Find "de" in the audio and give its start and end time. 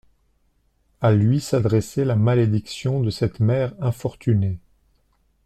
3.01-3.11